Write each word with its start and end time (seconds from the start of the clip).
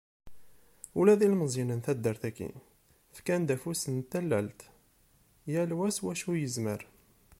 Ula 0.99 1.13
d 1.19 1.21
ilmeẓyen 1.27 1.73
n 1.73 1.79
taddart-agi, 1.85 2.49
fkan-d 3.15 3.49
afus 3.55 3.83
n 3.93 3.95
tallelt, 4.11 4.59
yal 5.51 5.71
wa 5.77 5.87
s 5.95 5.97
wacu 6.03 6.31
i 6.33 6.37
yezmer. 6.41 6.81